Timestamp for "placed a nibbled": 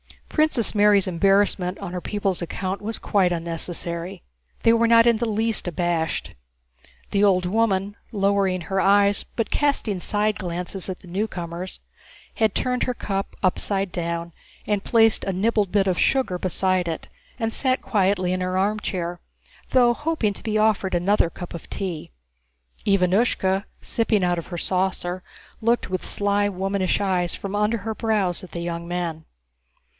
14.83-15.71